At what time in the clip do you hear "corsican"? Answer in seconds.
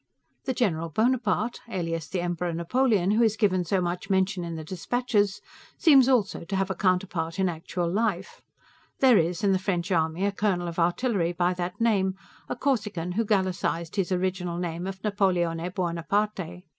12.55-13.11